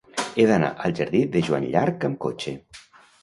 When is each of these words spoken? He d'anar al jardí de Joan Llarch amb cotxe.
He 0.37 0.45
d'anar 0.51 0.69
al 0.87 0.95
jardí 0.99 1.19
de 1.35 1.43
Joan 1.49 1.69
Llarch 1.75 2.09
amb 2.09 2.17
cotxe. 2.27 2.57